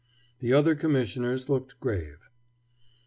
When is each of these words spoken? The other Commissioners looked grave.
The 0.39 0.51
other 0.51 0.73
Commissioners 0.73 1.47
looked 1.47 1.79
grave. 1.79 2.27